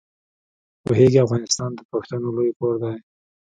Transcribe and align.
پوهېږې 0.85 1.19
افغانستان 1.25 1.69
د 1.75 1.79
پښتنو 1.91 2.27
لوی 2.35 2.51
کور 2.59 2.75
دی. 2.83 2.95